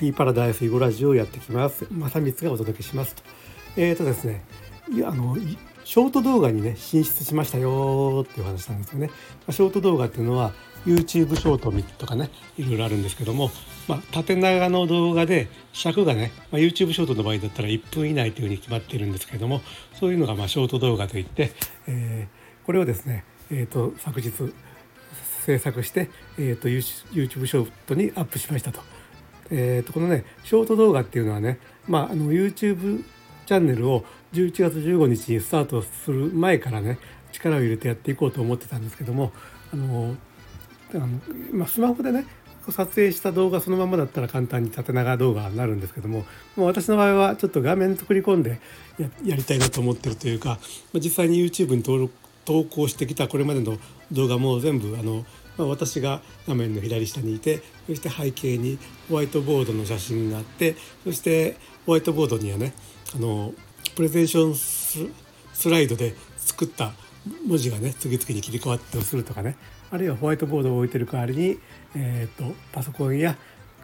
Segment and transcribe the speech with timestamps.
[0.00, 1.86] IT パラダイス囲碁ラジオをやってきます。
[1.90, 3.22] 正光がお届けしますと。
[3.76, 4.42] えーとですね
[5.04, 5.36] あの
[5.84, 9.10] ショート動画にね進出しましたよっていう話なんですよね。
[9.50, 10.54] ショート動画っていうのは
[10.86, 13.50] YouTube ショートとかねいろいろあるんですけども、
[13.88, 19.60] まあ、縦長の動画で尺がね、まあ、YouTube ショートの場合だったら1分以内というふうに決まっているんですけども
[19.92, 21.52] そういうのがまあショート動画といって、
[21.86, 24.32] えー、これをですね、えーと、昨日
[25.44, 28.80] 制作して、えーと、YouTube ショートにアップしましたと。
[29.50, 31.58] えーと、このねショート動画っていうのはね、
[31.88, 33.04] まあ、あの YouTube
[33.46, 36.98] チャンネルを11月15日にスタートする前からね
[37.32, 39.32] 力を入れてやっていこうと思ってたんですけども
[39.72, 40.14] あの
[40.94, 41.06] あの、
[41.52, 42.26] まあ、スマホでね
[42.68, 46.24] 撮影した動画そのままだったら簡単に縦長動画になるんですけども
[46.56, 48.60] もう私の場合はちょっと画面作り込んで
[49.24, 50.58] やりたいなと思ってるというか
[50.92, 53.78] まあ実際に YouTube に登録投稿してきたこれまでの
[54.12, 55.24] 動画も全部あの、
[55.60, 58.78] まあ、私が画面の左下にいてそして背景に
[59.10, 62.72] ホワイトボードの写真があってそしてホワイトボードにはね
[63.14, 63.52] あの
[63.94, 66.92] プレゼンションスライドで作った
[67.46, 69.56] 文字がね次々に切り替わってするとかね
[69.90, 71.58] あるいはホワイトボードを置いてる代わりに、
[71.94, 73.36] えーと、パソコンや、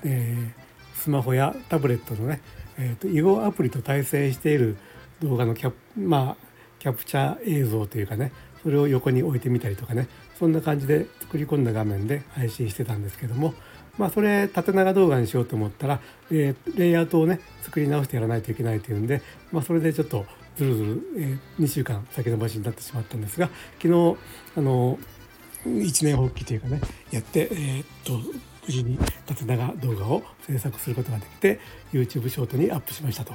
[0.03, 2.41] えー、スマホやタブレットのね、
[2.79, 4.79] えーと、囲碁アプリと対戦している
[5.21, 6.47] 動画のキャ,、まあ、
[6.79, 8.33] キャプチャー映像というかね
[8.63, 13.55] それを横に置いてみたりとかねそんな感じで作り込んだ画面で配信してたんですけども
[13.99, 20.27] まあそれ縦長動画にしようと思ったら、えー、レイアウトをね作り直してやらないといけないというんで、まあ、それでちょっと
[20.57, 23.49] ずるずる、えー、2週間先延ばしになってしまったんですが
[23.81, 24.17] 昨日
[24.57, 24.99] あの
[25.83, 28.13] 一年発起というかねやって、えー、っと
[28.67, 31.61] 無事に縦長動画を制作することができて
[31.93, 33.35] YouTube ショートにアップしましたと。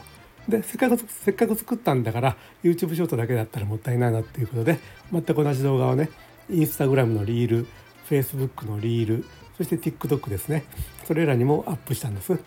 [0.50, 4.80] でせっかくせっかく作ったんだから YouTube ショートだけだったらもったいないなっていうことで
[5.12, 6.10] 全く同じ動画をね
[6.52, 7.68] インスタグラムのリール
[8.10, 9.26] Facebook のリール
[9.58, 10.66] そして TikTok ですね
[11.06, 12.40] それらにもアップしたんです。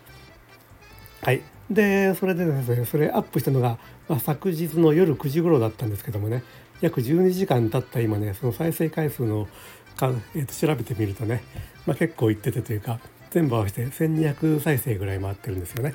[1.21, 6.43] はいでそれでですねそれアップしたのが、まあ、昨日の夜9時頃だったんですけどもね
[6.81, 9.47] 約12時間経った今ねその再生回数の
[9.95, 11.43] か、えー、と調べてみるとね、
[11.87, 12.99] まあ、結構いっててというか
[13.31, 15.93] 全部合わせて1200再生ぐらい回ってるんですよね。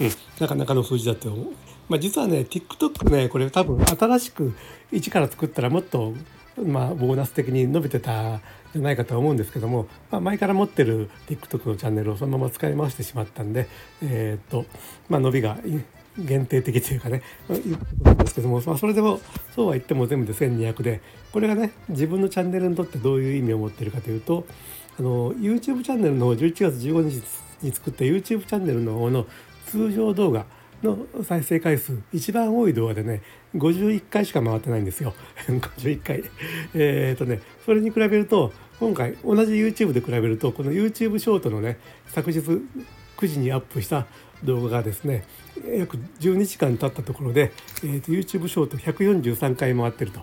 [0.00, 0.10] うん、
[0.40, 1.46] なかなかの数字だと思う。
[1.88, 4.54] まあ、実はね TikTok ねこれ多分新しく
[4.92, 6.14] 一から作ったらもっと
[6.64, 8.40] まあ、ボーナス的に伸びてた
[8.72, 13.68] じゃないかと思うんですけども、まあ、前から持ってる TikTok のチャンネルをそのまま使い回してしまったんで、
[14.02, 14.66] えー、っと
[15.08, 15.58] まあ、伸びが
[16.18, 19.20] 限定的というかねいうことなんですけども、まあ、それでも
[19.54, 21.00] そうは言っても全部で1200で
[21.32, 24.44] これがね自分のチャンネルにとってどういう意味を持ってるかというと
[24.98, 27.22] あの YouTube チャンネルの11月15日
[27.62, 29.26] に作った YouTube チャンネルの方の
[29.66, 30.44] 通常動画
[30.82, 33.22] の再生回数一番多い動画でね
[33.56, 35.14] 51回しか回ってないんですよ。
[35.48, 36.24] 51回。
[36.74, 41.78] えっ、とねそれに比べると今回同じ YouTube で比べるとこの YouTube ショートのね
[42.08, 44.06] 昨日9時にアップした
[44.44, 45.24] 動画がですね
[45.76, 47.52] 約12時間経ったところで、
[47.82, 50.20] えーと、YouTube ショート143回回ってると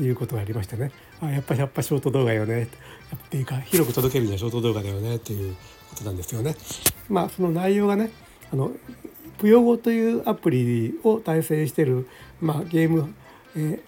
[0.00, 0.92] いうことがありましてね。
[1.20, 2.64] あやっぱやっぱショート動画よね。
[2.64, 5.56] っていうか広く届けるにはショート動画だよねっていう
[5.90, 6.54] ことなんですよね。
[7.08, 8.10] まあその内容がね
[8.52, 8.72] あの
[9.38, 12.08] ぷよごというアプリを対戦してる、
[12.40, 13.14] まあ、ゲーム、
[13.56, 13.80] え、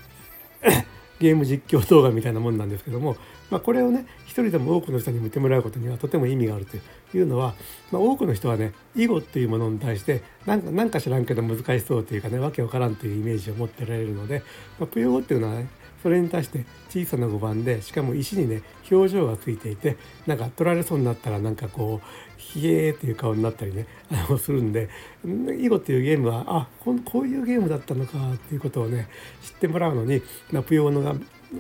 [1.21, 3.17] ゲーム実況動画みたいなもんなんですけども、
[3.51, 6.77] まあ、これをね一人でも多くの人に見てもらうことにはとても意味があると
[7.17, 7.55] いうのは、
[7.91, 14.43] まあ、多くの人はね囲碁っていうものに対してなんかか知らんけど難しそうというかねわけわからんというイメージを持ってられるので、
[14.79, 15.69] まあ、ぷよごっていうのはね
[16.03, 24.89] それに対して小さな碁盤でしかも石にね表情がついていてなんか取られそうになったらなんかこうひえーっていう顔になったりねあのするんで
[25.25, 29.09] 囲碁っていうゲームはあここういうゲームだったのかっていうことをね
[29.43, 31.17] 知ってもらうのに、まあ、ぷよゴの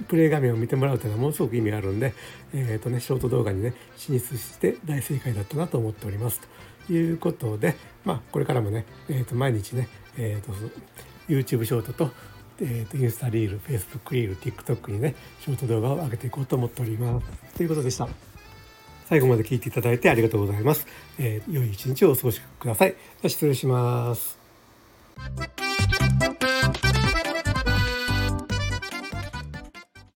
[0.06, 2.14] プレイ画面を見てもらうというのはものすごく意味があるんで、
[2.52, 6.40] えーとね、ショート動画にね進出して大正解だったなと思っております。
[6.86, 10.52] ということで、まあ、これからもね、えー、と毎日ね、えーと
[11.28, 12.10] YouTube ショートと
[12.60, 17.54] えーと、インスタリール、フェイスブックリール、TikTok にね、ショート動画を上げていこうと思っております。
[17.56, 18.08] ということでした。
[19.08, 20.86] 最後まで聞いていただいてありがとうございます。
[21.18, 22.94] えー、良い一日をお過ごしください。
[23.26, 24.38] 失礼します。